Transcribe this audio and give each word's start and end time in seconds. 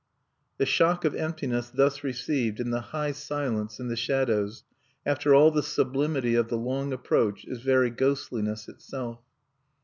The 0.57 0.65
shock 0.65 1.05
of 1.05 1.13
emptiness 1.13 1.69
thus 1.69 2.03
received, 2.03 2.59
in 2.59 2.71
the 2.71 2.81
high 2.81 3.11
silence 3.11 3.79
and 3.79 3.87
the 3.87 3.95
shadows, 3.95 4.63
after 5.05 5.35
all 5.35 5.51
the 5.51 5.61
sublimity 5.61 6.33
of 6.33 6.47
the 6.47 6.57
long 6.57 6.91
approach, 6.91 7.45
is 7.45 7.61
very 7.61 7.91
ghostliness 7.91 8.67
itself. 8.67 9.19